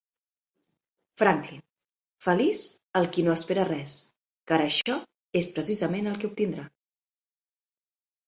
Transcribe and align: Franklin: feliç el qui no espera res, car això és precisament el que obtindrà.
Franklin: 1.21 1.59
feliç 2.27 2.61
el 3.01 3.05
qui 3.17 3.25
no 3.27 3.35
espera 3.39 3.65
res, 3.69 3.93
car 4.51 4.59
això 4.69 4.95
és 5.43 5.49
precisament 5.59 6.11
el 6.13 6.17
que 6.23 6.31
obtindrà. 6.31 6.65